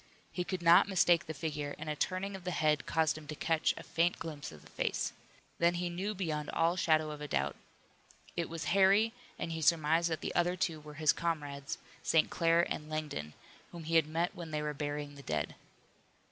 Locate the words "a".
1.87-1.95, 3.77-3.83